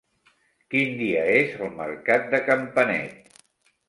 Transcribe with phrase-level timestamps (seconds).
[0.73, 3.37] Quin dia és el mercat de Campanet?